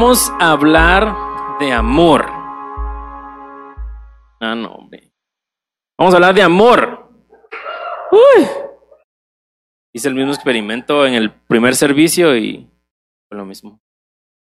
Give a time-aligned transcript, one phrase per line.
[0.00, 1.14] vamos a hablar
[1.58, 2.24] de amor.
[4.40, 5.12] Ah, no, hombre.
[5.98, 7.06] Vamos a hablar de amor.
[8.10, 8.46] Uy.
[9.92, 12.66] Hice el mismo experimento en el primer servicio y
[13.28, 13.78] fue lo mismo.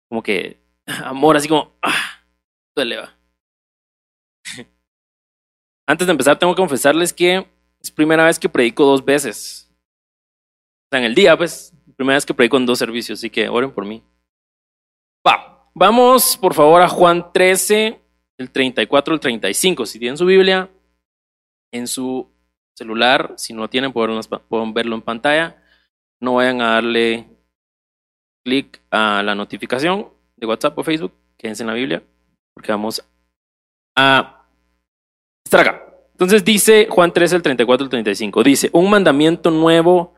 [0.09, 2.21] Como que amor, así como, ah.
[5.87, 7.47] Antes de empezar, tengo que confesarles que
[7.79, 9.71] es primera vez que predico dos veces.
[9.71, 13.47] O sea, en el día, pues, primera vez que predico en dos servicios, así que
[13.47, 14.03] oren por mí.
[15.25, 18.01] Va, vamos por favor a Juan 13,
[18.37, 19.85] el 34 el 35.
[19.85, 20.69] Si tienen su Biblia
[21.71, 22.29] en su
[22.75, 25.63] celular, si no tienen, pueden verlo en pantalla.
[26.21, 27.27] No vayan a darle
[28.43, 32.03] clic a la notificación de WhatsApp o Facebook, quédense en la Biblia,
[32.53, 33.05] porque vamos
[33.95, 34.45] a
[35.43, 35.83] estar acá.
[36.11, 40.15] Entonces dice Juan 13, el 34 el 35, dice, un mandamiento nuevo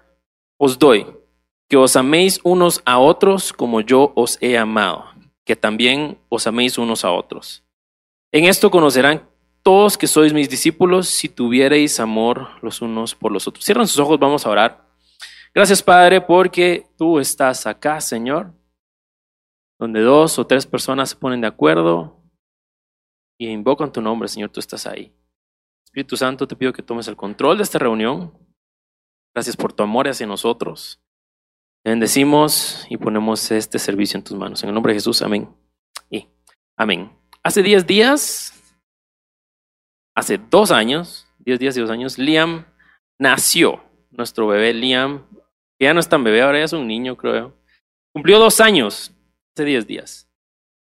[0.57, 1.07] os doy,
[1.69, 5.05] que os améis unos a otros como yo os he amado,
[5.45, 7.63] que también os améis unos a otros.
[8.31, 9.29] En esto conocerán
[9.61, 13.63] todos que sois mis discípulos si tuviereis amor los unos por los otros.
[13.63, 14.89] Cierran sus ojos, vamos a orar.
[15.53, 18.53] Gracias, Padre, porque tú estás acá, Señor,
[19.79, 22.19] donde dos o tres personas se ponen de acuerdo
[23.37, 25.13] y invocan tu nombre, Señor, tú estás ahí.
[25.85, 28.33] Espíritu Santo, te pido que tomes el control de esta reunión.
[29.35, 31.01] Gracias por tu amor hacia nosotros.
[31.83, 34.61] Bendecimos y ponemos este servicio en tus manos.
[34.63, 35.49] En el nombre de Jesús, amén.
[36.09, 36.27] Y
[36.77, 37.11] amén.
[37.43, 38.53] Hace diez días,
[40.15, 42.65] hace dos años, diez días y dos años, Liam
[43.17, 43.83] nació.
[44.11, 45.23] Nuestro bebé Liam
[45.79, 47.55] que ya no es tan bebé, ahora ya es un niño, creo.
[48.13, 49.13] Cumplió dos años,
[49.55, 50.29] hace diez días.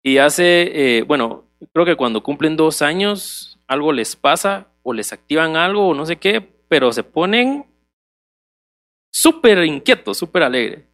[0.03, 5.13] Y hace, eh, bueno, creo que cuando cumplen dos años, algo les pasa o les
[5.13, 7.67] activan algo o no sé qué, pero se ponen
[9.11, 10.85] súper inquietos, súper alegres.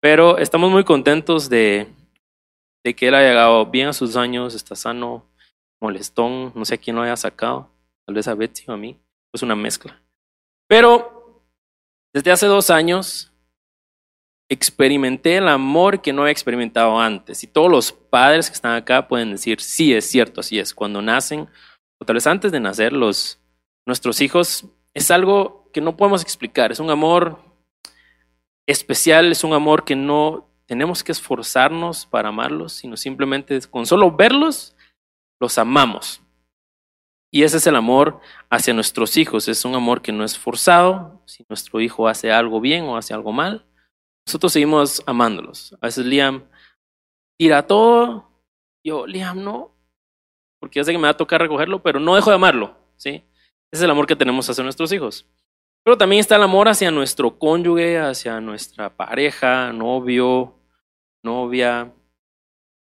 [0.00, 1.86] Pero estamos muy contentos de,
[2.84, 5.26] de que él haya llegado bien a sus años, está sano,
[5.80, 7.70] molestón, no sé a quién lo haya sacado,
[8.06, 8.98] tal vez a Betsy o a mí,
[9.32, 10.00] es una mezcla.
[10.68, 11.42] Pero
[12.12, 13.32] desde hace dos años
[14.48, 17.42] experimenté el amor que no había experimentado antes.
[17.42, 20.74] Y todos los padres que están acá pueden decir, sí, es cierto, así es.
[20.74, 21.48] Cuando nacen,
[21.98, 23.40] o tal vez antes de nacer, los,
[23.86, 26.72] nuestros hijos, es algo que no podemos explicar.
[26.72, 27.38] Es un amor
[28.66, 34.10] especial, es un amor que no tenemos que esforzarnos para amarlos, sino simplemente con solo
[34.12, 34.76] verlos,
[35.40, 36.22] los amamos.
[37.34, 39.48] Y ese es el amor hacia nuestros hijos.
[39.48, 41.22] Es un amor que no es forzado.
[41.24, 43.66] Si nuestro hijo hace algo bien o hace algo mal,
[44.26, 45.74] nosotros seguimos amándolos.
[45.80, 46.44] A veces Liam
[47.38, 48.30] tira todo.
[48.84, 49.74] Yo, Liam, no.
[50.60, 52.76] Porque yo sé que me va a tocar recogerlo, pero no dejo de amarlo.
[52.96, 53.10] ¿sí?
[53.10, 53.24] Ese
[53.72, 55.26] es el amor que tenemos hacia nuestros hijos.
[55.84, 60.54] Pero también está el amor hacia nuestro cónyuge, hacia nuestra pareja, novio,
[61.22, 61.92] novia,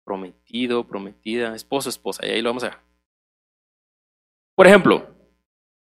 [0.05, 2.27] prometido, prometida, esposo, esposa.
[2.27, 2.79] Y ahí lo vamos a ver.
[4.55, 5.07] Por ejemplo,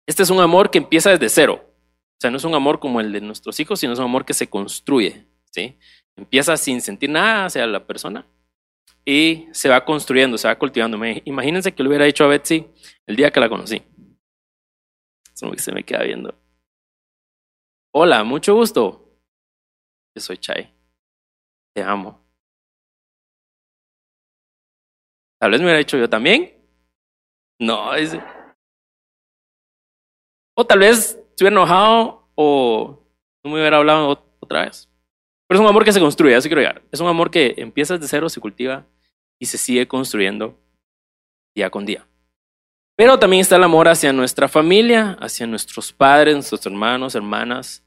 [0.06, 1.62] este es un amor que empieza desde cero.
[1.62, 4.24] O sea, no es un amor como el de nuestros hijos, sino es un amor
[4.24, 5.26] que se construye.
[5.50, 5.76] ¿sí?
[6.16, 8.26] Empieza sin sentir nada hacia la persona
[9.04, 10.98] y se va construyendo, se va cultivando.
[11.24, 12.66] Imagínense que le hubiera dicho a Betsy
[13.06, 13.82] el día que la conocí.
[15.34, 16.34] Eso que se me queda viendo.
[17.98, 19.08] Hola, mucho gusto.
[20.14, 20.70] Yo soy Chai.
[21.74, 22.22] Te amo.
[25.40, 26.62] Tal vez me hubiera dicho yo también.
[27.58, 28.14] No, es,
[30.54, 33.02] o tal vez se hubiera enojado o
[33.42, 34.10] no me hubiera hablado
[34.40, 34.90] otra vez.
[35.48, 36.82] Pero es un amor que se construye, así quiero llegar.
[36.92, 38.86] Es un amor que empieza desde cero, se cultiva
[39.40, 40.60] y se sigue construyendo
[41.54, 42.06] día con día.
[42.94, 47.85] Pero también está el amor hacia nuestra familia, hacia nuestros padres, nuestros hermanos, hermanas.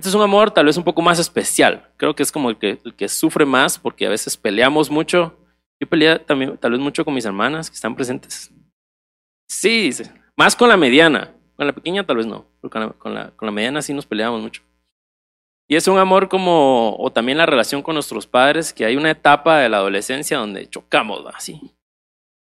[0.00, 1.92] Este es un amor tal vez un poco más especial.
[1.98, 5.36] Creo que es como el que, sufre más porque a veces peleamos mucho.
[5.78, 8.50] Yo peleé también tal vez mucho con mis hermanas que están presentes.
[9.46, 9.90] Sí,
[10.38, 11.34] más con la mediana.
[11.54, 14.40] Con la pequeña tal vez no, pero con la, con la, mediana sí nos peleamos
[14.40, 14.62] mucho.
[15.68, 19.10] Y es un amor como, o también la relación con nuestros padres, que hay una
[19.10, 21.60] etapa de la adolescencia donde chocamos, así.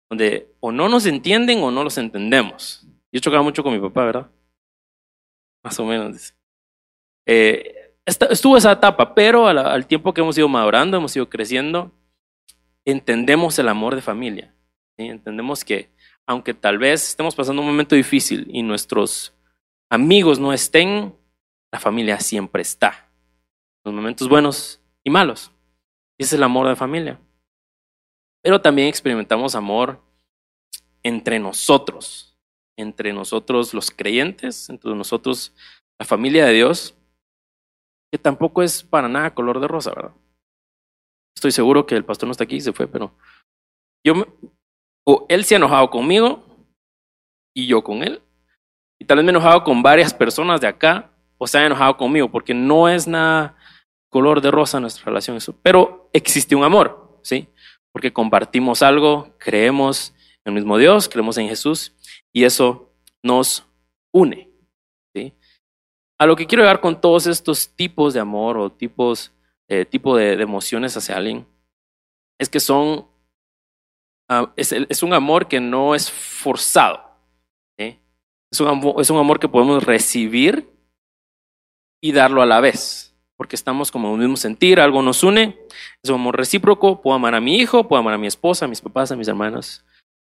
[0.09, 2.87] Donde o no nos entienden o no los entendemos.
[3.11, 4.31] Yo chocaba mucho con mi papá, ¿verdad?
[5.65, 6.38] Más o menos.
[7.31, 11.93] Eh, estuvo esa etapa, pero al, tiempo que hemos ido madurando, hemos ido creciendo,
[12.87, 14.55] entendemos el amor de familia.
[14.97, 15.91] Entendemos que
[16.27, 19.35] aunque tal vez estemos pasando un momento difícil y nuestros
[19.91, 21.15] amigos no estén,
[21.71, 23.11] la familia siempre está.
[23.85, 25.53] Los momentos buenos y malos.
[26.19, 27.21] Ese es el amor de familia.
[28.43, 30.03] Pero también experimentamos amor
[31.03, 32.39] entre nosotros,
[32.77, 35.55] entre nosotros los creyentes, entre nosotros
[35.99, 36.98] la familia de Dios,
[38.11, 40.15] que tampoco es para nada color de rosa, ¿verdad?
[41.37, 43.15] Estoy seguro que el pastor no está aquí, se fue, pero
[44.05, 44.27] yo
[45.07, 46.45] o él se ha enojado conmigo
[47.55, 48.21] y yo con él.
[49.01, 51.97] Y tal vez me he enojado con varias personas de acá o se han enojado
[51.97, 53.57] conmigo porque no es nada
[54.11, 55.37] color de rosa nuestra relación.
[55.37, 55.55] Eso.
[55.63, 57.49] Pero existe un amor, ¿sí?
[57.93, 60.13] Porque compartimos algo, creemos
[60.45, 61.95] en el mismo Dios, creemos en Jesús
[62.33, 63.67] y eso nos
[64.13, 64.48] une.
[66.19, 69.33] A lo que quiero llegar con todos estos tipos de amor o tipos,
[69.69, 71.47] eh, tipo de, emociones hacia alguien
[72.39, 73.07] es que son,
[74.29, 77.07] ah, es, un amor que no es forzado.
[78.51, 80.71] Es, un amor, que podemos recibir
[82.01, 85.59] y darlo a la vez, porque estamos como en mismo sentir, algo nos une,
[86.03, 88.69] es un amor recíproco, puedo amar a mi hijo, puedo amar a mi esposa, a
[88.69, 89.85] mis papás, a mis hermanas,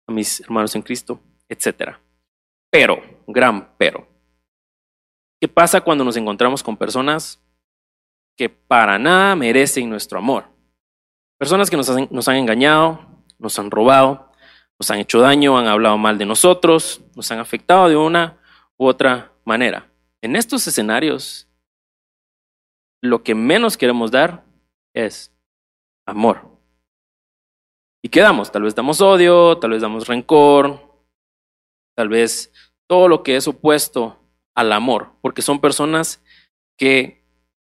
[0.08, 1.96] a mis hermanos en Cristo, etc.
[2.70, 4.08] Pero, gran pero,
[5.40, 7.42] ¿qué pasa cuando nos encontramos con personas
[8.36, 10.44] que para nada merecen nuestro amor?
[11.38, 13.06] Personas que nos han, engañado,
[13.38, 14.32] nos han robado,
[14.78, 18.40] nos han hecho daño, han hablado mal de nosotros, nos han afectado de una
[18.78, 19.90] u otra manera.
[20.22, 21.48] En estos escenarios,
[23.02, 24.44] lo que menos queremos dar
[24.94, 25.34] es
[26.06, 26.56] amor.
[28.02, 28.50] ¿Y qué damos?
[28.50, 30.80] Tal vez damos odio, tal vez damos rencor,
[31.94, 32.52] tal vez
[32.86, 34.25] todo lo que es opuesto
[34.56, 36.24] al amor, porque son personas
[36.76, 37.24] que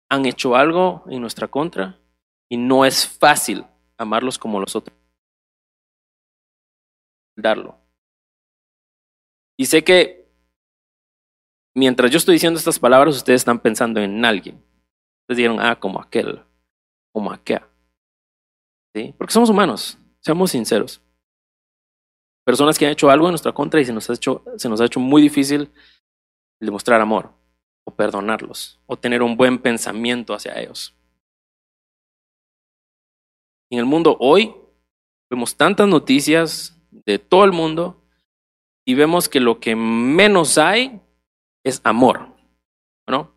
[0.09, 2.01] han hecho algo en nuestra contra
[2.49, 3.65] y no es fácil
[3.99, 4.97] amarlos como los otros.
[7.37, 7.79] Darlo.
[9.57, 10.33] Y sé que
[11.75, 14.57] mientras yo estoy diciendo estas palabras, ustedes están pensando en alguien.
[15.23, 16.43] Ustedes dijeron, ah, como aquel,
[17.13, 17.69] como aquella.
[18.95, 19.15] ¿Sí?
[19.19, 21.03] Porque somos humanos, seamos sinceros.
[22.47, 24.81] Personas que han hecho algo en nuestra contra y se nos ha hecho, se nos
[24.81, 25.71] ha hecho muy difícil
[26.67, 27.33] demostrar amor,
[27.85, 30.95] o perdonarlos, o tener un buen pensamiento hacia ellos.
[33.71, 34.55] En el mundo hoy
[35.31, 38.03] vemos tantas noticias de todo el mundo
[38.87, 41.01] y vemos que lo que menos hay
[41.65, 42.35] es amor,
[43.07, 43.35] ¿no?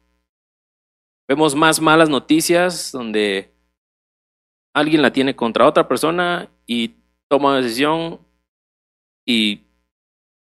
[1.27, 3.53] Vemos más malas noticias donde
[4.73, 6.95] alguien la tiene contra otra persona y
[7.27, 8.19] toma una decisión
[9.25, 9.63] y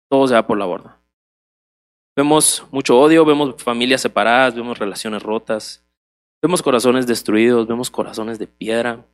[0.09, 1.04] todo se va por la borda.
[2.15, 5.85] Vemos mucho odio, vemos familias separadas, vemos relaciones rotas,
[6.41, 9.05] vemos corazones destruidos, vemos corazones de piedra.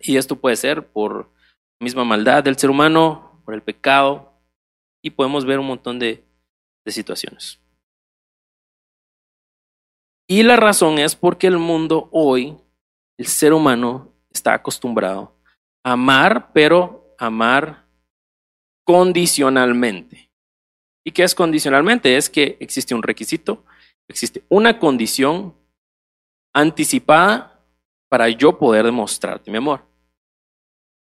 [0.00, 1.32] Y esto puede ser por
[1.80, 4.32] misma maldad del ser humano, por el pecado,
[5.02, 6.24] y podemos ver un montón de,
[6.84, 7.60] de situaciones.
[10.28, 12.56] Y la razón es porque el mundo hoy,
[13.18, 15.36] el ser humano, está acostumbrado
[15.84, 17.86] a amar, pero amar
[18.84, 20.31] condicionalmente.
[21.04, 22.16] ¿Y qué es condicionalmente?
[22.16, 23.64] Es que existe un requisito,
[24.08, 25.54] existe una condición
[26.54, 27.64] anticipada
[28.08, 29.84] para yo poder demostrarte mi amor.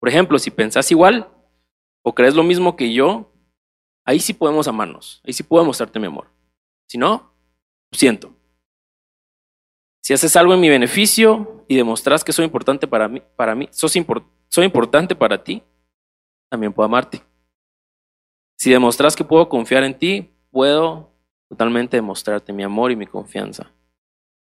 [0.00, 1.28] Por ejemplo, si pensás igual
[2.02, 3.33] o crees lo mismo que yo,
[4.05, 6.28] ahí sí podemos amarnos, ahí sí puedo mostrarte mi amor.
[6.88, 7.33] Si no,
[7.93, 8.35] lo siento.
[10.02, 13.69] Si haces algo en mi beneficio y demostras que soy importante para mí, para mí
[13.73, 13.93] sos
[14.49, 15.62] soy importante para ti,
[16.49, 17.23] también puedo amarte.
[18.57, 21.13] Si demostras que puedo confiar en ti, puedo
[21.49, 23.73] totalmente demostrarte mi amor y mi confianza.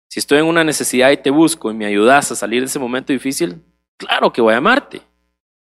[0.09, 2.79] Si estoy en una necesidad y te busco y me ayudas a salir de ese
[2.79, 3.63] momento difícil,
[3.97, 5.03] claro que voy a amarte.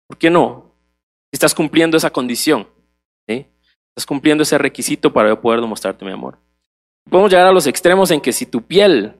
[0.07, 0.75] ¿Por qué no?
[1.31, 2.67] Estás cumpliendo esa condición.
[3.27, 6.37] Estás cumpliendo ese requisito para yo poder demostrarte mi amor.
[7.09, 9.17] Podemos llegar a los extremos en que si tu piel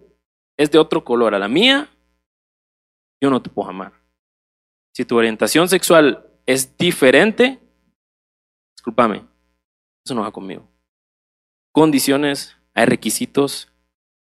[0.55, 1.89] es de otro color a la mía,
[3.19, 3.93] yo no te puedo amar.
[4.93, 7.59] Si tu orientación sexual es diferente,
[8.87, 9.25] discúlpame,
[10.05, 10.65] eso no va conmigo.
[11.73, 13.69] Condiciones, hay requisitos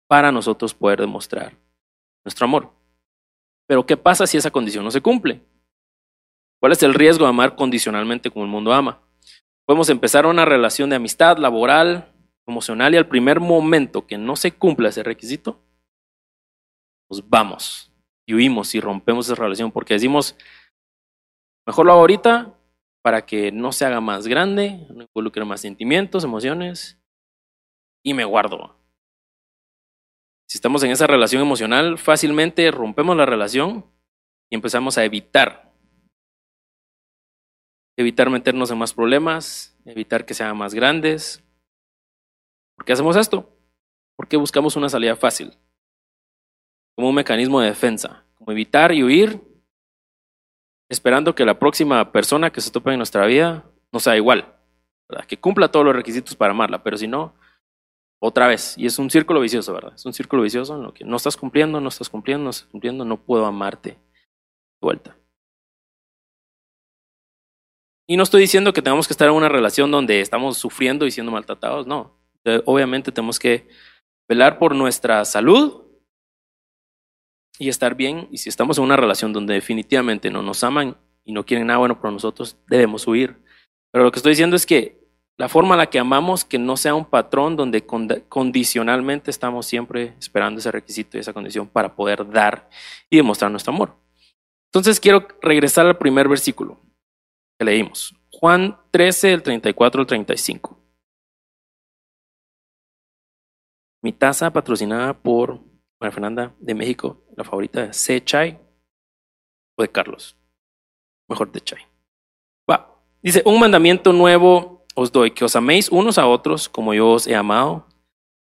[0.07, 1.55] para nosotros poder demostrar
[2.23, 2.73] nuestro amor.
[3.67, 5.41] Pero ¿qué pasa si esa condición no se cumple?
[6.59, 9.01] ¿Cuál es el riesgo de amar condicionalmente como el mundo ama?
[9.67, 12.11] Podemos empezar una relación de amistad, laboral,
[12.47, 15.61] emocional y al primer momento que no se cumpla ese requisito,
[17.09, 17.91] nos vamos
[18.25, 20.35] y huimos y rompemos esa relación porque decimos,
[21.67, 22.54] mejor lo hago ahorita
[23.05, 26.99] para que no se haga más grande, no involucre más sentimientos, emociones
[28.03, 28.79] y me guardo.
[30.49, 33.85] Si estamos en esa relación emocional, fácilmente rompemos la relación
[34.49, 35.71] y empezamos a evitar.
[37.95, 41.43] Evitar meternos en más problemas, evitar que se hagan más grandes.
[42.75, 43.55] ¿Por qué hacemos esto?
[44.15, 45.55] Porque buscamos una salida fácil,
[46.95, 49.43] como un mecanismo de defensa, como evitar y huir,
[50.89, 54.55] esperando que la próxima persona que se tope en nuestra vida no sea igual,
[55.09, 55.25] ¿verdad?
[55.25, 57.33] que cumpla todos los requisitos para amarla, pero si no,
[58.19, 58.77] otra vez.
[58.77, 59.93] Y es un círculo vicioso, ¿verdad?
[59.95, 62.67] Es un círculo vicioso en lo que no estás cumpliendo, no estás cumpliendo, no estás
[62.69, 63.97] cumpliendo, no puedo amarte.
[64.81, 65.17] vuelta.
[68.07, 71.11] Y no estoy diciendo que tengamos que estar en una relación donde estamos sufriendo y
[71.11, 72.19] siendo maltratados, no.
[72.65, 73.67] Obviamente tenemos que
[74.29, 75.84] velar por nuestra salud
[77.59, 78.27] y estar bien.
[78.31, 81.79] Y si estamos en una relación donde definitivamente no nos aman y no quieren nada
[81.79, 83.37] bueno por nosotros, debemos huir.
[83.91, 85.05] Pero lo que estoy diciendo es que
[85.37, 87.85] la forma en la que amamos, que no sea un patrón donde
[88.29, 92.69] condicionalmente estamos siempre esperando ese requisito y esa condición para poder dar
[93.09, 93.97] y demostrar nuestro amor.
[94.71, 96.79] Entonces quiero regresar al primer versículo
[97.57, 98.15] que leímos.
[98.31, 100.79] Juan 13, el 34 al 35.
[104.01, 105.61] Mi taza patrocinada por
[105.99, 108.23] María Fernanda de México, la favorita de C.
[108.23, 108.59] Chai
[109.77, 110.37] o de Carlos.
[111.27, 111.81] Mejor de Chai.
[112.69, 112.95] Va.
[113.21, 117.27] Dice, un mandamiento nuevo os doy, que os améis unos a otros como yo os
[117.27, 117.85] he amado,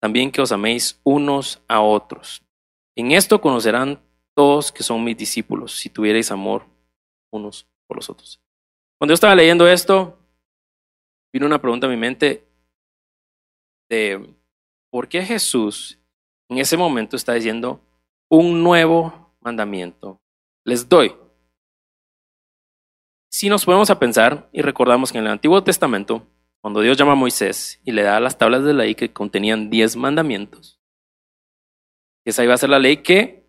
[0.01, 2.43] también que os améis unos a otros.
[2.97, 4.03] En esto conocerán
[4.35, 6.67] todos que son mis discípulos, si tuvierais amor
[7.31, 8.41] unos por los otros.
[8.99, 10.19] Cuando yo estaba leyendo esto,
[11.33, 12.47] vino una pregunta a mi mente
[13.89, 14.35] de
[14.91, 15.99] por qué Jesús
[16.49, 17.81] en ese momento está diciendo
[18.31, 20.23] un nuevo mandamiento.
[20.65, 21.15] Les doy.
[23.29, 26.27] Si nos ponemos a pensar y recordamos que en el Antiguo Testamento,
[26.61, 29.97] cuando Dios llama a Moisés y le da las tablas de ley que contenían diez
[29.97, 30.81] mandamientos,
[32.25, 33.41] esa iba a ser la ley que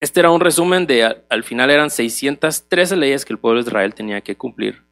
[0.00, 3.94] este era un resumen de, al final eran 613 leyes que el pueblo de Israel
[3.94, 4.84] tenía que cumplir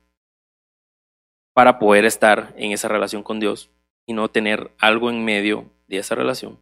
[1.52, 3.70] para poder estar en esa relación con Dios
[4.06, 6.60] y no tener algo en medio de esa relación.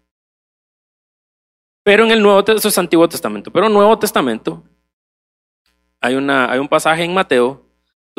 [1.82, 4.64] Pero en el Nuevo eso es Antiguo Testamento, pero en el Nuevo Testamento
[6.00, 7.64] hay, una, hay un pasaje en Mateo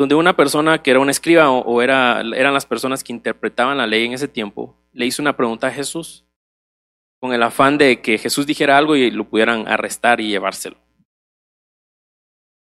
[0.00, 3.86] donde una persona que era un escriba o, era, eran las personas que interpretaban la
[3.86, 6.24] ley en ese tiempo, le hizo una pregunta a Jesús
[7.20, 10.78] con el afán de que Jesús dijera algo y lo pudieran arrestar y llevárselo.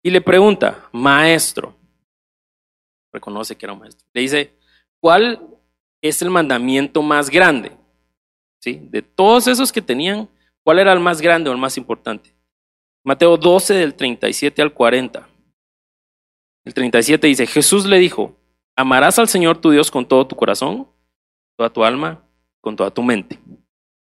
[0.03, 1.73] Y le pregunta, maestro,
[3.13, 4.53] reconoce que era un maestro, le dice,
[4.99, 5.41] ¿cuál
[6.01, 7.71] es el mandamiento más grande?
[8.59, 8.79] ¿Sí?
[8.91, 10.27] De todos esos que tenían,
[10.63, 12.33] ¿cuál era el más grande o el más importante?
[13.03, 15.27] Mateo 12 del 37 al 40.
[16.65, 18.37] El 37 dice, Jesús le dijo,
[18.75, 20.87] amarás al Señor tu Dios con todo tu corazón,
[21.57, 22.23] toda tu alma,
[22.61, 23.39] con toda tu mente.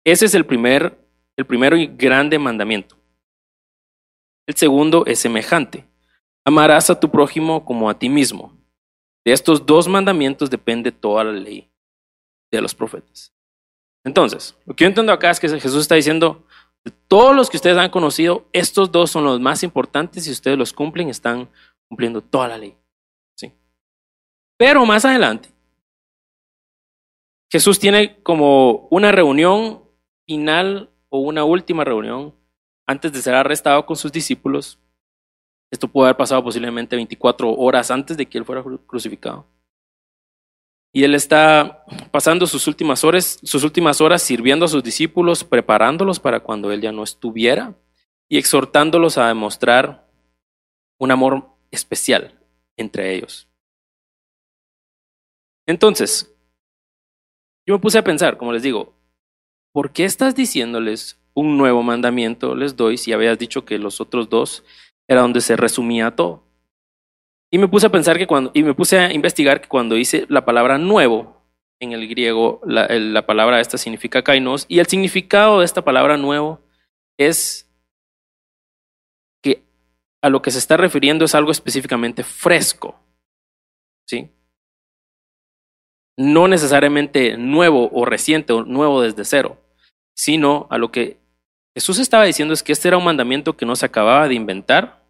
[0.06, 0.98] Ese es el primer,
[1.36, 2.96] el primero y grande mandamiento.
[4.48, 5.86] El segundo es semejante.
[6.46, 8.58] Amarás a tu prójimo como a ti mismo.
[9.26, 11.70] De estos dos mandamientos depende toda la ley
[12.50, 13.37] de los profetas.
[14.08, 16.46] Entonces, lo que yo entiendo acá es que Jesús está diciendo,
[16.86, 20.32] de todos los que ustedes han conocido, estos dos son los más importantes y si
[20.32, 21.50] ustedes los cumplen, están
[21.90, 22.78] cumpliendo toda la ley.
[23.36, 23.52] ¿Sí?
[24.58, 25.50] Pero más adelante,
[27.52, 29.84] Jesús tiene como una reunión
[30.26, 32.34] final o una última reunión
[32.88, 34.80] antes de ser arrestado con sus discípulos.
[35.70, 39.46] Esto pudo haber pasado posiblemente 24 horas antes de que él fuera crucificado.
[40.94, 46.20] Y él está pasando sus últimas horas, sus últimas horas sirviendo a sus discípulos, preparándolos
[46.20, 47.76] para cuando él ya no estuviera
[48.30, 50.10] y exhortándolos a demostrar
[50.98, 52.40] un amor especial
[52.78, 53.48] entre ellos.
[55.66, 56.34] Entonces,
[57.66, 58.96] yo me puse a pensar, como les digo,
[59.74, 64.30] ¿por qué estás diciéndoles un nuevo mandamiento les doy si habías dicho que los otros
[64.30, 64.64] dos
[65.08, 66.47] era donde se resumía todo?
[67.52, 70.26] Y me puse a pensar que cuando, y me puse a investigar que cuando dice
[70.30, 71.46] la palabra nuevo,
[71.80, 76.18] en el griego, la, la palabra esta significa kainos, y el significado de esta palabra
[76.18, 76.62] nuevo
[77.18, 77.72] es
[79.42, 79.64] que
[80.22, 83.00] a lo que se está refiriendo es algo específicamente fresco.
[84.08, 84.32] ¿Sí?
[86.18, 89.62] No necesariamente nuevo o reciente o nuevo desde cero
[90.18, 91.20] sino a lo que
[91.76, 95.06] Jesús estaba diciendo es que este era un mandamiento que no se acababa de inventar,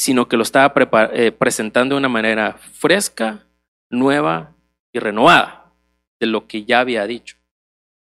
[0.00, 0.72] sino que lo estaba
[1.12, 3.46] eh, presentando de una manera fresca,
[3.90, 4.56] nueva
[4.94, 5.74] y renovada
[6.18, 7.36] de lo que ya había dicho.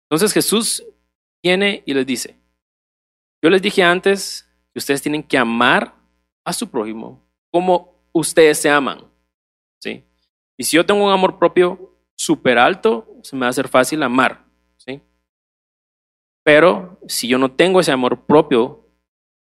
[0.06, 0.84] Entonces Jesús
[1.44, 2.40] viene y les dice,
[3.40, 5.94] yo les dije antes que ustedes tienen que amar
[6.44, 9.08] a su prójimo como ustedes se aman.
[9.78, 10.04] ¿sí?
[10.58, 14.02] Y si yo tengo un amor propio súper alto, se me va a hacer fácil
[14.02, 14.44] amar.
[16.42, 18.88] Pero si yo no tengo ese amor propio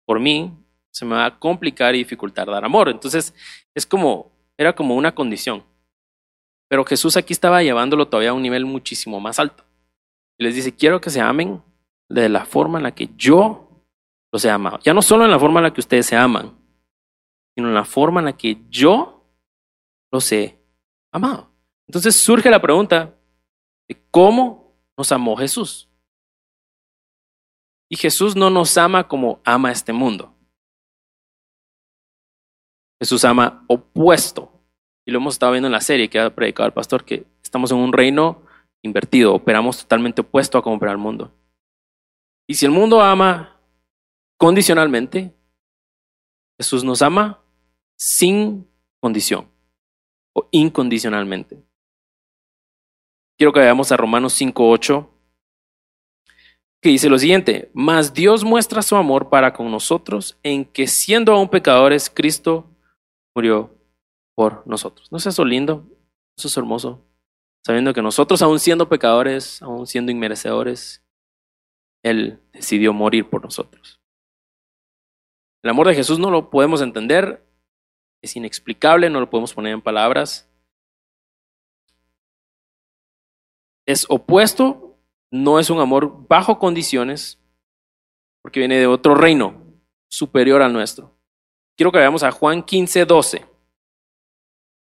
[0.06, 0.61] por mí,
[0.92, 2.90] se me va a complicar y dificultar dar amor.
[2.90, 3.34] Entonces,
[3.74, 5.64] es como, era como una condición.
[6.70, 9.66] Pero Jesús aquí estaba llevándolo todavía a un nivel muchísimo más alto.
[10.38, 11.62] Y les dice, quiero que se amen
[12.10, 13.86] de la forma en la que yo
[14.32, 14.80] los he amado.
[14.84, 16.58] Ya no solo en la forma en la que ustedes se aman,
[17.56, 19.26] sino en la forma en la que yo
[20.12, 20.60] los he
[21.12, 21.52] amado.
[21.88, 23.18] Entonces surge la pregunta
[23.88, 25.90] de cómo nos amó Jesús.
[27.90, 30.34] Y Jesús no nos ama como ama este mundo.
[33.02, 34.52] Jesús ama opuesto.
[35.08, 37.72] Y lo hemos estado viendo en la serie que ha predicado el pastor, que estamos
[37.72, 38.44] en un reino
[38.84, 41.34] invertido, operamos totalmente opuesto a cómo opera el mundo.
[42.48, 43.60] Y si el mundo ama
[44.38, 45.34] condicionalmente,
[46.60, 47.44] Jesús nos ama
[47.98, 48.68] sin
[49.00, 49.48] condición
[50.36, 51.64] o incondicionalmente.
[53.36, 55.10] Quiero que veamos a Romanos 5.8,
[56.84, 61.34] que dice lo siguiente, mas Dios muestra su amor para con nosotros en que siendo
[61.34, 62.71] aún pecadores, Cristo
[63.36, 63.76] murió
[64.36, 65.12] por nosotros.
[65.12, 65.88] ¿No es eso lindo?
[66.38, 67.06] Eso es hermoso.
[67.66, 71.04] Sabiendo que nosotros, aún siendo pecadores, aún siendo inmerecedores,
[72.04, 74.02] Él decidió morir por nosotros.
[75.64, 77.46] El amor de Jesús no lo podemos entender,
[78.24, 80.50] es inexplicable, no lo podemos poner en palabras.
[83.86, 84.98] Es opuesto,
[85.32, 87.40] no es un amor bajo condiciones,
[88.42, 89.64] porque viene de otro reino
[90.10, 91.21] superior al nuestro.
[91.78, 93.46] Quiero que veamos a Juan 15, 12.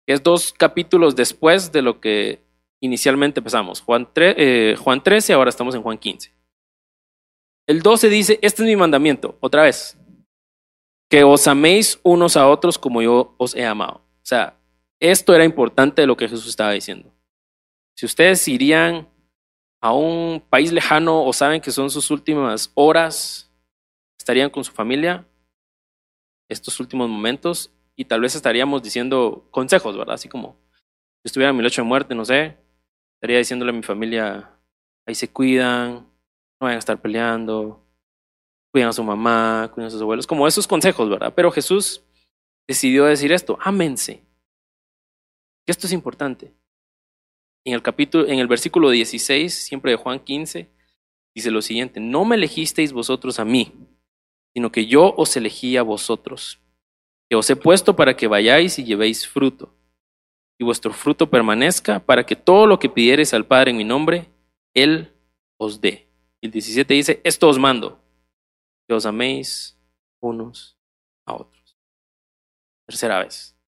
[0.06, 2.42] Es dos capítulos después de lo que
[2.80, 3.80] inicialmente empezamos.
[3.80, 6.32] Juan, eh, Juan 13, ahora estamos en Juan 15.
[7.66, 9.98] El 12 dice, este es mi mandamiento, otra vez,
[11.08, 14.02] que os améis unos a otros como yo os he amado.
[14.22, 14.58] O sea,
[15.00, 17.10] esto era importante de lo que Jesús estaba diciendo.
[17.96, 19.08] Si ustedes irían
[19.80, 23.50] a un país lejano o saben que son sus últimas horas,
[24.18, 25.26] estarían con su familia,
[26.48, 30.14] estos últimos momentos, y tal vez estaríamos diciendo consejos, ¿verdad?
[30.14, 30.59] Así como
[31.22, 32.59] si estuviera en mi lecho de muerte, no sé,
[33.16, 34.50] estaría diciéndole a mi familia,
[35.07, 37.87] ahí se cuidan, no vayan a estar peleando,
[38.72, 41.33] cuidan a su mamá, cuidan a sus abuelos, como esos consejos, ¿verdad?
[41.35, 42.02] Pero Jesús
[42.66, 44.22] decidió decir esto, ámense.
[45.64, 46.52] Que esto es importante.
[47.64, 50.68] En el capítulo, en el versículo 16, siempre de Juan 15,
[51.35, 53.72] dice lo siguiente, no me elegisteis vosotros a mí,
[54.54, 56.60] sino que yo os elegí a vosotros,
[57.28, 59.74] que os he puesto para que vayáis y llevéis fruto,
[60.58, 64.30] y vuestro fruto permanezca, para que todo lo que pidiereis al Padre en mi nombre,
[64.72, 65.12] Él
[65.58, 66.08] os dé.
[66.40, 68.00] Y el 17 dice, esto os mando,
[68.86, 69.76] que os améis
[70.20, 70.78] unos
[71.26, 71.76] a otros.
[72.86, 73.58] Tercera vez.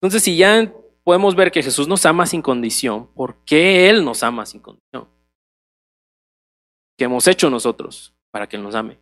[0.00, 0.72] Entonces, si ya
[1.02, 5.08] podemos ver que Jesús nos ama sin condición, ¿por qué Él nos ama sin condición?
[6.96, 8.98] ¿Qué hemos hecho nosotros para que nos ame?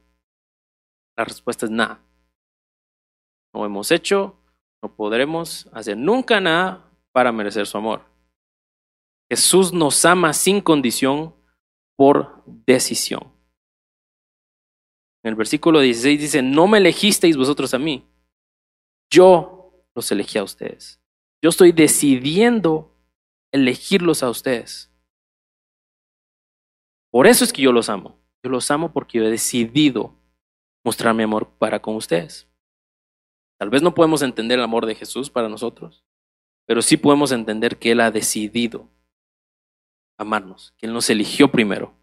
[1.17, 2.05] La respuesta es nada.
[3.55, 4.37] No hemos hecho,
[4.83, 8.05] no podremos hacer nunca nada para merecer su amor.
[9.31, 11.35] Jesús nos ama sin condición
[11.97, 13.33] por decisión.
[15.25, 18.07] En el versículo 16 dice, no me elegisteis vosotros a mí,
[19.11, 21.01] yo los elegí a ustedes.
[21.41, 22.95] Yo estoy decidiendo
[23.51, 24.93] elegirlos a ustedes.
[27.11, 28.22] Por eso es que yo los amo.
[28.43, 30.15] Yo los amo porque yo he decidido
[30.85, 32.49] mostrar mi amor para con ustedes.
[33.59, 36.05] Tal vez no podemos entender el amor de Jesús para nosotros,
[36.67, 38.89] pero sí podemos entender que Él ha decidido
[40.19, 41.95] amarnos, que Él nos eligió primero.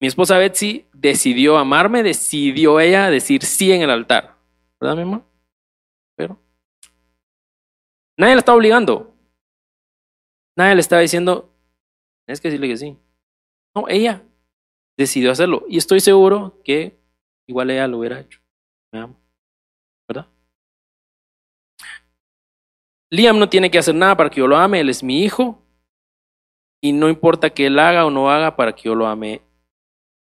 [0.00, 4.36] Mi esposa Betsy decidió amarme, decidió ella decir sí en el altar.
[4.80, 5.24] ¿Verdad, mi amor?
[6.16, 6.40] Pero
[8.18, 9.14] nadie la estaba obligando.
[10.56, 11.52] Nadie le estaba diciendo,
[12.26, 12.98] tienes que decirle que sí.
[13.74, 14.24] No, ella
[14.96, 15.64] decidió hacerlo.
[15.68, 16.98] Y estoy seguro que
[17.46, 18.40] igual ella lo hubiera hecho.
[20.08, 20.26] ¿Verdad?
[23.10, 24.80] Liam no tiene que hacer nada para que yo lo ame.
[24.80, 25.62] Él es mi hijo.
[26.82, 29.42] Y no importa que él haga o no haga para que yo lo ame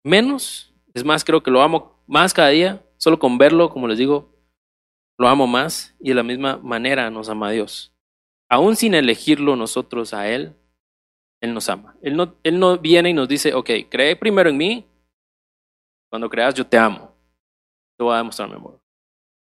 [0.05, 0.73] menos.
[0.95, 2.83] Es más, creo que lo amo más cada día.
[2.97, 4.35] Solo con verlo, como les digo,
[5.19, 5.95] lo amo más.
[6.01, 7.93] Y de la misma manera nos ama a Dios.
[8.49, 10.57] Aún sin elegirlo nosotros a Él,
[11.41, 11.97] Él nos ama.
[12.03, 14.87] Él no, él no viene y nos dice, ok, cree primero en mí.
[16.09, 17.15] Cuando creas, yo te amo.
[17.97, 18.81] Te voy a demostrar mi amor.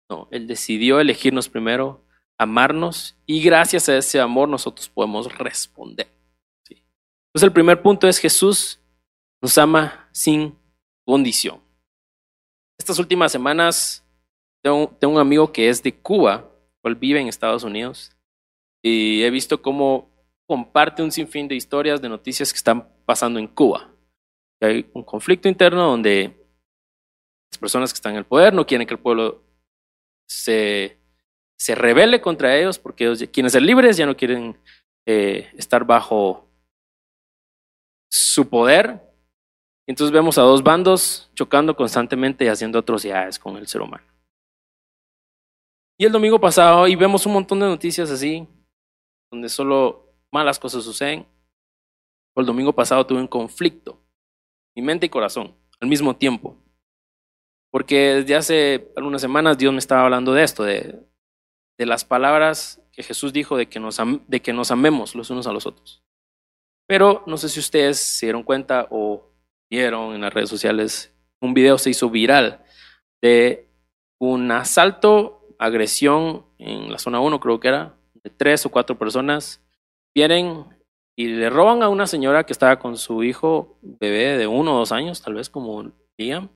[0.09, 2.05] No, Él decidió elegirnos primero,
[2.37, 6.07] amarnos, y gracias a ese amor nosotros podemos responder.
[6.69, 8.79] Entonces el primer punto es Jesús
[9.41, 10.57] nos ama sin
[11.05, 11.61] condición.
[12.77, 14.03] Estas últimas semanas
[14.61, 16.49] tengo, un amigo que es de Cuba,
[16.83, 18.15] él vive en Estados Unidos,
[18.81, 20.14] y he visto cómo
[20.47, 23.91] comparte un sinfín de historias, de noticias que están pasando en Cuba.
[24.61, 26.35] hay un conflicto interno donde
[27.51, 29.43] las personas que están en el poder no quieren que el pueblo
[30.27, 30.97] se,
[31.57, 34.57] se rebele contra ellos porque ellos quieren ser libres, ya no quieren
[35.07, 36.47] eh, estar bajo
[38.09, 39.05] su poder
[39.87, 44.03] entonces vemos a dos bandos chocando constantemente y haciendo atrocidades con el ser humano.
[45.97, 48.47] Y el domingo pasado, y vemos un montón de noticias así,
[49.31, 50.04] donde solo
[50.35, 51.25] malas cosas suceden.
[52.35, 54.03] El domingo pasado tuve un conflicto,
[54.75, 56.57] mi mente y corazón, al mismo tiempo.
[57.71, 60.99] Porque desde hace algunas semanas Dios me estaba hablando de esto, de,
[61.77, 65.47] de las palabras que Jesús dijo de que, nos de que nos amemos los unos
[65.47, 66.03] a los otros.
[66.87, 69.31] Pero no sé si ustedes se dieron cuenta o
[69.69, 72.65] vieron en las redes sociales, un video se hizo viral
[73.21, 73.69] de
[74.19, 79.64] un asalto, agresión en la zona 1, creo que era, de tres o cuatro personas.
[80.15, 80.65] Vienen
[81.17, 84.79] y le roban a una señora que estaba con su hijo bebé de uno o
[84.79, 86.49] dos años, tal vez como Liam.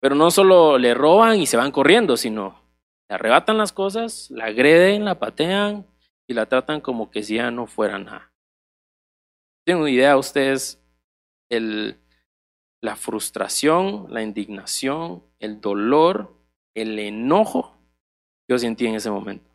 [0.00, 2.62] Pero no solo le roban y se van corriendo, sino
[3.08, 5.86] le arrebatan las cosas, la agreden, la patean
[6.28, 8.32] y la tratan como que si ya no fuera nada.
[9.66, 10.82] ¿Tienen idea ustedes
[11.50, 11.98] el,
[12.82, 16.36] la frustración, la indignación, el dolor,
[16.74, 17.78] el enojo
[18.46, 19.47] que yo sentí en ese momento?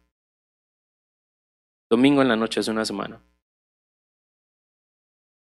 [1.93, 3.23] Domingo en la noche hace una semana.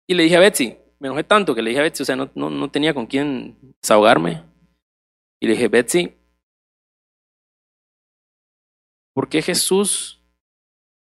[0.05, 2.17] Y le dije a Betsy, me enojé tanto que le dije a Betsy, o sea,
[2.17, 4.43] no, no, no tenía con quién desahogarme.
[5.39, 6.17] Y le dije, Betsy,
[9.15, 10.21] ¿por qué Jesús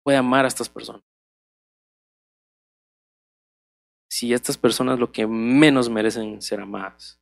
[0.05, 1.03] puede amar a estas personas?
[4.09, 7.21] Si estas personas lo que menos merecen ser amadas.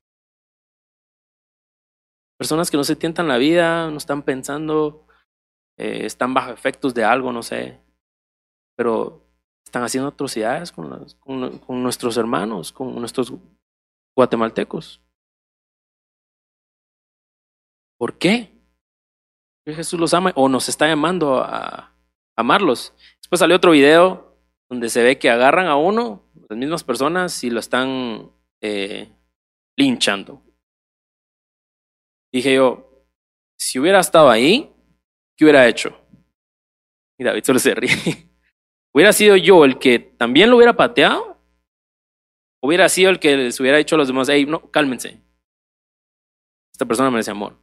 [2.38, 5.06] Personas que no se tientan la vida, no están pensando,
[5.78, 7.80] eh, están bajo efectos de algo, no sé,
[8.80, 9.22] pero
[9.62, 13.30] están haciendo atrocidades con, con, nuestros hermanos, con nuestros
[14.16, 15.02] guatemaltecos.
[17.98, 18.50] ¿Por qué?
[19.66, 21.94] Jesús los ama o nos está llamando a,
[22.38, 22.94] amarlos.
[23.18, 24.34] Después salió otro video
[24.70, 29.12] donde se ve que agarran a uno, las mismas personas, y lo están eh,
[29.76, 30.42] linchando.
[32.32, 33.04] Dije yo,
[33.58, 34.72] si hubiera estado ahí,
[35.36, 35.94] ¿qué hubiera hecho?
[37.18, 37.90] Y David solo se ríe.
[38.92, 41.38] ¿Hubiera sido yo el que también lo hubiera pateado?
[42.62, 45.20] ¿Hubiera sido el que les hubiera dicho a los demás, hey, no, cálmense?
[46.72, 47.56] Esta persona merece amor.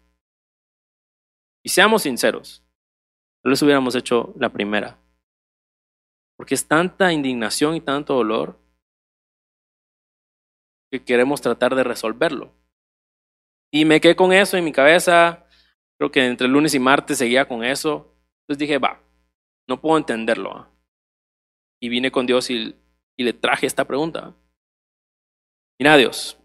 [1.63, 2.63] Y seamos sinceros,
[3.43, 4.97] no les hubiéramos hecho la primera.
[6.37, 8.59] Porque es tanta indignación y tanto dolor
[10.89, 12.53] que queremos tratar de resolverlo.
[13.71, 15.45] Y me quedé con eso en mi cabeza.
[15.97, 18.15] Creo que entre lunes y martes seguía con eso.
[18.41, 19.01] Entonces dije, va,
[19.67, 20.76] no puedo entenderlo
[21.79, 22.75] y vine con Dios y,
[23.17, 24.35] le traje esta pregunta.
[25.79, 26.37] Mira Dios,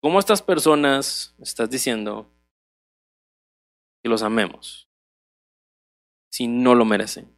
[0.00, 2.32] ¿cómo estas personas estás diciendo
[4.02, 4.88] que los amemos
[6.32, 7.36] si no lo merecen?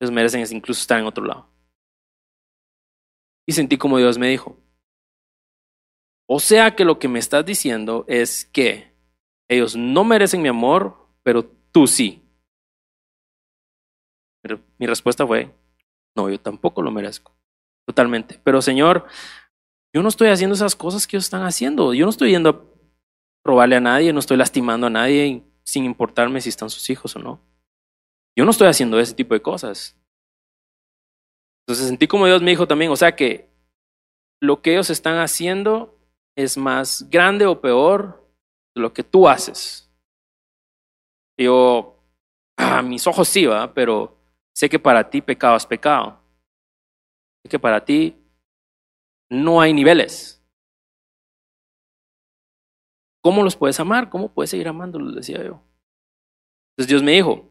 [0.00, 1.48] Ellos merecen incluso estar en otro lado.
[3.46, 4.58] Y sentí como Dios me dijo,
[6.28, 8.96] o sea que lo que me estás diciendo es que
[9.48, 12.25] ellos no merecen mi amor, pero tú sí
[14.78, 15.54] mi respuesta fue,
[16.16, 17.36] no, yo tampoco lo merezco.
[17.86, 18.40] Totalmente.
[18.42, 19.06] Pero Señor,
[19.94, 21.94] yo no estoy haciendo esas cosas que ellos están haciendo.
[21.94, 22.60] Yo no estoy yendo a
[23.44, 27.18] robarle a nadie, no estoy lastimando a nadie sin importarme si están sus hijos o
[27.18, 27.40] no.
[28.36, 29.96] Yo no estoy haciendo ese tipo de cosas.
[31.62, 33.50] Entonces sentí como Dios me dijo también, o sea que
[34.40, 35.98] lo que ellos están haciendo
[36.36, 38.30] es más grande o peor
[38.74, 39.90] de lo que tú haces.
[41.38, 41.98] yo,
[42.56, 44.15] a mis ojos sí, va, pero
[44.56, 46.18] Sé que para ti pecado es pecado.
[47.42, 48.16] Sé que para ti
[49.28, 50.42] no hay niveles.
[53.22, 54.08] ¿Cómo los puedes amar?
[54.08, 55.14] ¿Cómo puedes seguir amándolos?
[55.14, 55.62] Decía yo.
[56.70, 57.50] Entonces Dios me dijo,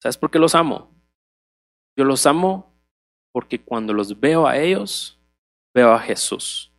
[0.00, 0.94] ¿sabes por qué los amo?
[1.96, 2.72] Yo los amo
[3.32, 5.20] porque cuando los veo a ellos,
[5.74, 6.72] veo a Jesús,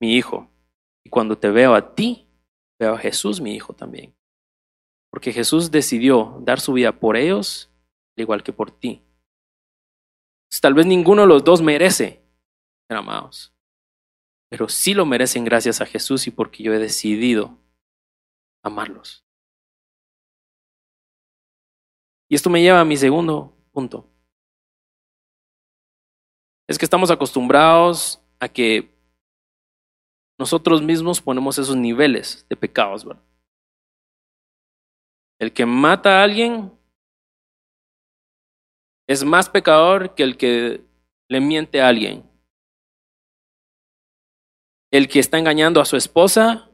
[0.00, 0.48] mi hijo.
[1.04, 2.28] Y cuando te veo a ti,
[2.78, 4.17] veo a Jesús, mi hijo también.
[5.10, 7.70] Porque Jesús decidió dar su vida por ellos,
[8.16, 9.02] al igual que por ti.
[10.60, 12.22] tal vez ninguno de los dos merece
[12.88, 13.54] ser amados,
[14.50, 17.58] pero sí lo merecen gracias a Jesús y porque yo he decidido
[18.62, 19.24] amarlos.
[22.28, 24.06] Y esto me lleva a mi segundo punto.
[26.66, 28.94] Es que estamos acostumbrados a que
[30.38, 33.27] nosotros mismos ponemos esos niveles de pecados, ¿verdad?
[35.38, 36.72] El que mata a alguien
[39.06, 40.84] es más pecador que el que
[41.28, 42.28] le miente a alguien.
[44.90, 46.70] El que está engañando a su esposa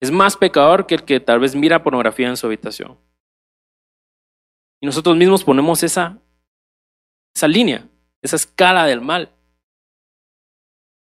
[0.00, 2.98] es más pecador que el que tal vez mira pornografía en su habitación.
[4.80, 6.20] Y nosotros mismos ponemos esa,
[7.34, 7.88] esa línea,
[8.22, 9.34] esa escala del mal.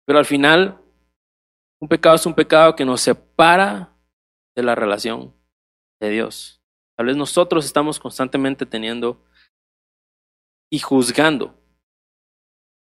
[0.05, 0.79] Pero al final,
[1.79, 3.95] un pecado es un pecado que nos separa
[4.55, 5.40] de la relación
[6.01, 6.61] de Dios.
[6.97, 9.23] Tal vez nosotros estamos constantemente teniendo
[10.69, 11.57] y juzgando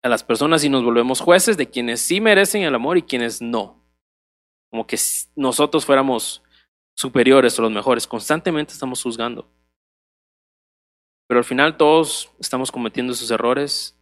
[0.03, 3.43] a las personas y nos volvemos jueces de quienes sí merecen el amor y quienes
[3.43, 3.85] no.
[4.71, 4.99] Como que
[5.35, 6.43] nosotros fuéramos
[6.97, 8.07] superiores o los mejores.
[8.07, 9.51] Constantemente estamos juzgando.
[11.29, 13.97] Pero al final todos estamos cometiendo esos errores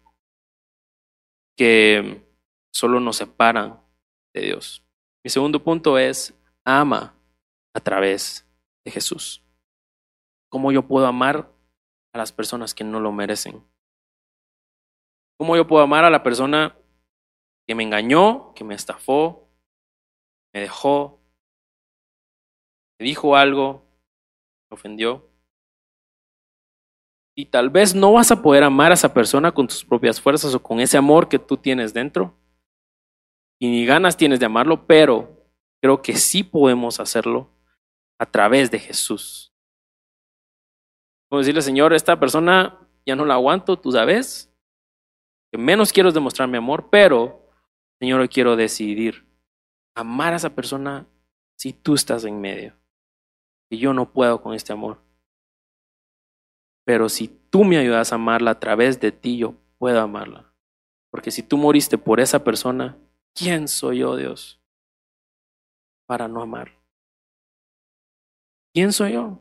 [1.57, 2.25] que
[2.73, 3.81] solo nos separan
[4.35, 4.85] de Dios.
[5.25, 7.15] Mi segundo punto es ama
[7.75, 8.48] a través
[8.91, 9.45] Jesús.
[10.51, 11.53] ¿Cómo yo puedo amar
[12.13, 13.63] a las personas que no lo merecen?
[15.39, 16.77] ¿Cómo yo puedo amar a la persona
[17.67, 19.49] que me engañó, que me estafó,
[20.53, 21.21] me dejó,
[22.99, 23.85] me dijo algo,
[24.71, 25.29] me ofendió?
[27.37, 30.55] Y tal vez no vas a poder amar a esa persona con tus propias fuerzas
[30.55, 32.37] o con ese amor que tú tienes dentro.
[33.61, 35.47] Y ni ganas tienes de amarlo, pero
[35.81, 37.58] creo que sí podemos hacerlo
[38.19, 39.53] a través de Jesús.
[41.29, 44.53] Como decirle, Señor, esta persona ya no la aguanto, tú sabes,
[45.51, 47.51] que menos quiero demostrar mi amor, pero,
[48.01, 49.27] Señor, hoy quiero decidir
[49.95, 51.07] amar a esa persona
[51.57, 52.75] si tú estás en medio.
[53.71, 55.03] Y yo no puedo con este amor.
[56.85, 60.55] Pero si tú me ayudas a amarla a través de ti, yo puedo amarla.
[61.11, 62.97] Porque si tú moriste por esa persona,
[63.35, 64.61] ¿quién soy yo, Dios,
[66.07, 66.78] para no amar?
[68.79, 69.23] ¿Quién soy yo?
[69.31, 69.41] No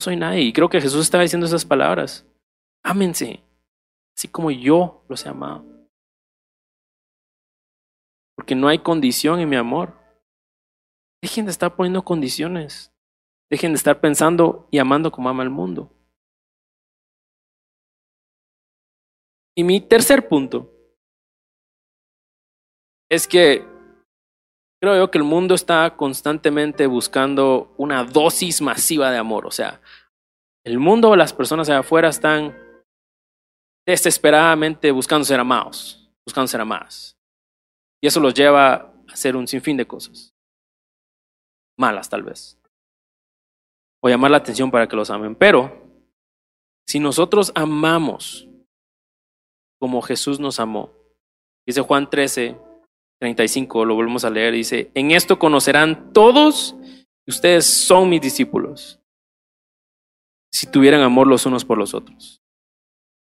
[0.00, 0.40] soy nadie.
[0.40, 2.26] Y creo que Jesús estaba diciendo esas palabras.
[2.82, 3.40] Ámense,
[4.16, 5.64] así como yo los he amado.
[8.34, 9.96] Porque no hay condición en mi amor.
[11.22, 12.92] Dejen de estar poniendo condiciones.
[13.48, 15.88] Dejen de estar pensando y amando como ama el mundo.
[19.54, 20.68] Y mi tercer punto
[23.08, 23.71] es que
[24.82, 29.46] creo yo que el mundo está constantemente buscando una dosis masiva de amor.
[29.46, 29.80] O sea,
[30.64, 32.58] el mundo o las personas allá afuera están
[33.86, 37.16] desesperadamente buscando ser amados, buscando ser amadas.
[38.02, 40.34] Y eso los lleva a hacer un sinfín de cosas.
[41.78, 42.58] Malas tal vez
[44.02, 45.36] o llamar la atención para que los amen.
[45.36, 45.70] Pero
[46.88, 48.48] si nosotros amamos
[49.80, 50.92] como Jesús nos amó,
[51.64, 52.58] dice Juan 13,
[53.22, 56.74] 35, lo volvemos a leer, dice, en esto conocerán todos
[57.24, 59.00] que ustedes son mis discípulos,
[60.52, 62.42] si tuvieran amor los unos por los otros.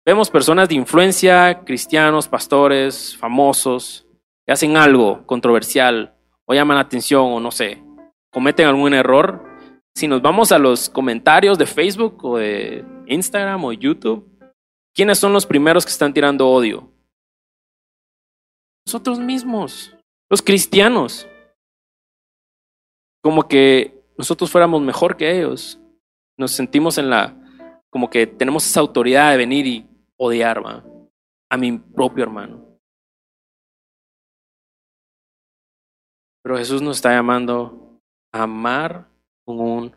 [0.04, 4.08] Vemos personas de influencia, cristianos, pastores, famosos,
[4.48, 7.84] que hacen algo controversial o llaman la atención o no sé,
[8.32, 9.52] cometen algún error
[9.94, 14.28] si nos vamos a los comentarios de Facebook o de Instagram o YouTube,
[14.96, 16.91] ¿quiénes son los primeros que están tirando odio?
[18.86, 19.96] Nosotros mismos,
[20.30, 21.28] los cristianos.
[23.24, 25.80] Como que nosotros fuéramos mejor que ellos.
[26.38, 27.36] Nos sentimos en la,
[27.90, 30.62] como que tenemos esa autoridad de venir y odiar
[31.50, 32.72] a mi propio hermano.
[36.44, 38.00] Pero Jesús nos está llamando
[38.32, 39.10] a amar
[39.46, 39.96] con un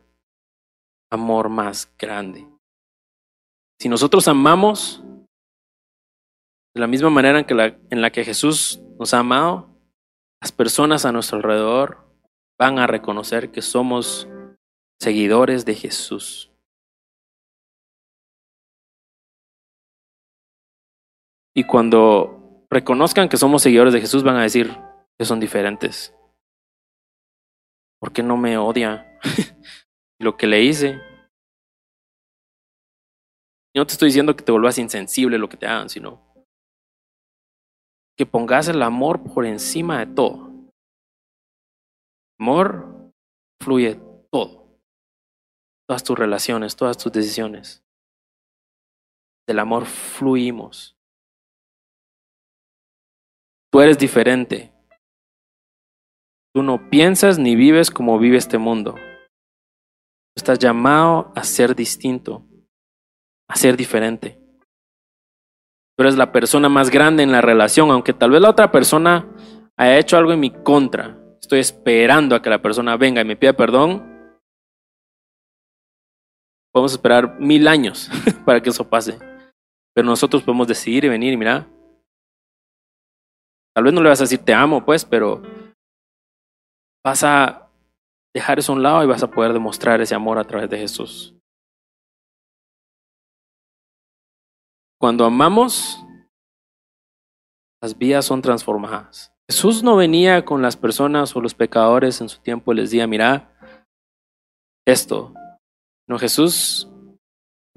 [1.10, 2.46] amor más grande.
[3.78, 5.03] Si nosotros amamos
[6.74, 9.70] de la misma manera en, que la, en la que Jesús nos ha amado,
[10.42, 12.04] las personas a nuestro alrededor
[12.58, 14.28] van a reconocer que somos
[15.00, 16.50] seguidores de Jesús.
[21.56, 24.76] Y cuando reconozcan que somos seguidores de Jesús, van a decir
[25.16, 26.12] que son diferentes.
[28.00, 29.18] ¿Por qué no me odia
[30.18, 31.00] lo que le hice?
[33.76, 36.33] no te estoy diciendo que te vuelvas insensible lo que te hagan, sino
[38.16, 40.50] que pongas el amor por encima de todo.
[42.38, 43.12] Amor
[43.62, 44.00] fluye
[44.30, 44.78] todo.
[45.88, 47.84] Todas tus relaciones, todas tus decisiones.
[49.46, 50.96] Del amor fluimos.
[53.70, 54.72] Tú eres diferente.
[56.54, 58.94] Tú no piensas ni vives como vive este mundo.
[60.36, 62.46] Estás llamado a ser distinto,
[63.48, 64.43] a ser diferente.
[65.96, 69.28] Tú eres la persona más grande en la relación, aunque tal vez la otra persona
[69.76, 71.16] haya hecho algo en mi contra.
[71.40, 74.02] Estoy esperando a que la persona venga y me pida perdón.
[76.72, 78.10] Podemos esperar mil años
[78.44, 79.18] para que eso pase.
[79.94, 81.68] Pero nosotros podemos decidir y venir y mira.
[83.74, 85.42] Tal vez no le vas a decir te amo, pues, pero
[87.04, 87.70] vas a
[88.34, 90.78] dejar eso a un lado y vas a poder demostrar ese amor a través de
[90.78, 91.33] Jesús.
[95.04, 96.02] Cuando amamos,
[97.82, 99.34] las vidas son transformadas.
[99.50, 103.06] Jesús no venía con las personas o los pecadores en su tiempo y les decía,
[103.06, 103.54] mira,
[104.88, 105.34] esto.
[106.08, 106.90] No, Jesús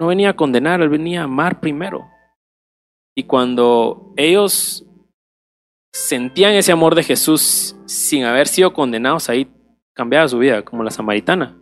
[0.00, 2.08] no venía a condenar, él venía a amar primero.
[3.14, 4.86] Y cuando ellos
[5.92, 9.52] sentían ese amor de Jesús sin haber sido condenados, ahí
[9.94, 11.60] cambiaba su vida, como la samaritana.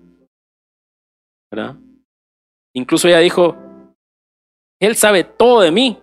[1.51, 1.77] ¿Verdad?
[2.73, 3.66] Incluso ella dijo,
[4.81, 6.03] Él sabe todo de mí.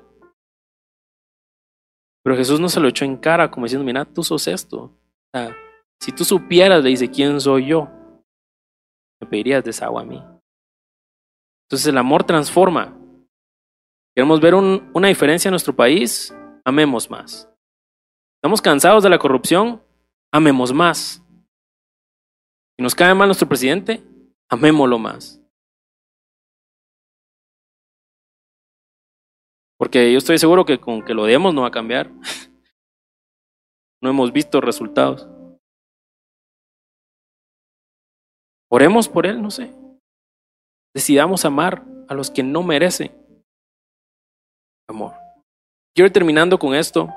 [2.23, 4.91] Pero Jesús no se lo echó en cara como diciendo, mira, tú sos esto.
[5.99, 7.89] Si tú supieras, le dice, ¿quién soy yo?
[9.21, 10.23] Me pedirías de esa agua a mí.
[11.65, 12.97] Entonces el amor transforma.
[14.15, 17.49] Queremos ver un, una diferencia en nuestro país, amemos más.
[18.38, 19.81] Estamos cansados de la corrupción,
[20.31, 21.23] amemos más.
[22.77, 24.03] Si nos cae mal nuestro presidente,
[24.49, 25.42] amémoslo más.
[29.84, 32.10] Porque yo estoy seguro que con que lo demos no va a cambiar.
[34.02, 35.30] No hemos visto resultados.
[38.69, 39.74] Oremos por él, no sé.
[40.93, 43.13] Decidamos amar a los que no merecen
[44.89, 45.13] amor.
[45.96, 47.08] Quiero ir terminando con esto.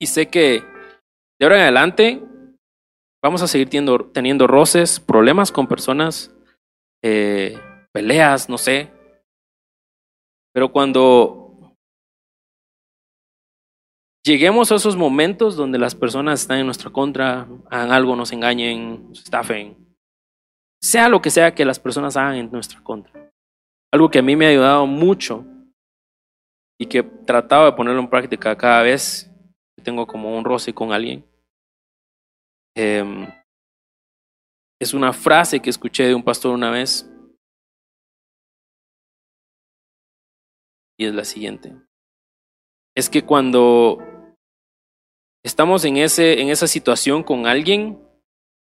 [0.00, 0.60] Y sé que
[1.38, 2.22] de ahora en adelante
[3.22, 6.34] vamos a seguir teniendo, teniendo roces, problemas con personas,
[7.04, 7.56] eh,
[7.92, 8.90] peleas, no sé.
[10.52, 11.39] Pero cuando
[14.24, 19.08] lleguemos a esos momentos donde las personas están en nuestra contra, hagan algo, nos engañen,
[19.08, 19.76] nos estafen,
[20.82, 23.30] sea lo que sea que las personas hagan en nuestra contra.
[23.92, 25.44] Algo que a mí me ha ayudado mucho
[26.78, 29.30] y que he tratado de ponerlo en práctica cada vez
[29.76, 31.26] que tengo como un roce con alguien.
[32.74, 33.26] Em,
[34.80, 37.06] es una frase que escuché de un pastor una vez
[40.98, 41.74] y es la siguiente.
[42.96, 43.98] Es que cuando
[45.42, 47.98] estamos en, ese, en esa situación con alguien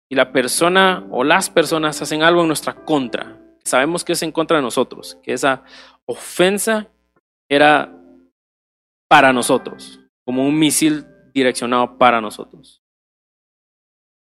[0.08, 4.32] y la persona o las personas hacen algo en nuestra contra, sabemos que es en
[4.32, 5.64] contra de nosotros, que esa
[6.06, 6.88] ofensa
[7.48, 7.92] era
[9.08, 12.82] para nosotros, como un misil direccionado para nosotros.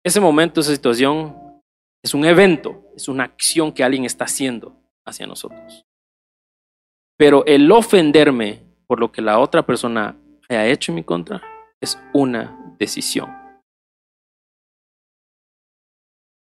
[0.03, 1.35] Ese momento, esa situación,
[2.03, 5.83] es un evento, es una acción que alguien está haciendo hacia nosotros.
[7.17, 10.15] Pero el ofenderme por lo que la otra persona
[10.47, 11.41] haya hecho en mi contra
[11.81, 13.29] es una decisión.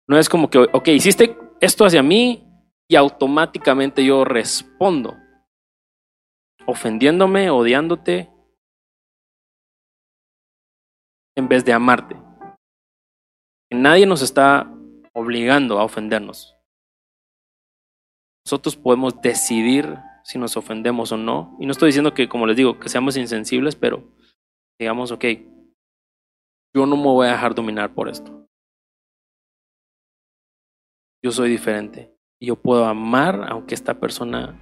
[0.08, 2.44] No es como que, ok, hiciste esto hacia mí
[2.88, 5.16] y automáticamente yo respondo,
[6.66, 8.30] ofendiéndome, odiándote,
[11.36, 12.16] en vez de amarte.
[13.70, 14.72] Nadie nos está
[15.12, 16.56] obligando a ofendernos.
[18.44, 21.56] Nosotros podemos decidir si nos ofendemos o no.
[21.60, 24.04] Y no estoy diciendo que, como les digo, que seamos insensibles, pero
[24.78, 25.24] digamos, ok,
[26.74, 28.46] yo no me voy a dejar dominar por esto.
[31.24, 32.14] Yo soy diferente.
[32.38, 34.54] Y yo puedo amar aunque esta persona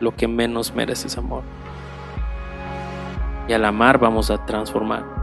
[0.00, 1.44] lo que menos merece es amor.
[3.48, 5.21] Y al amar vamos a transformar.